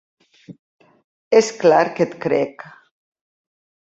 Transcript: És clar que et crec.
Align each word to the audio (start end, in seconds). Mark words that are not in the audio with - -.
És 1.41 1.51
clar 1.65 1.83
que 1.99 2.07
et 2.09 2.17
crec. 2.25 2.65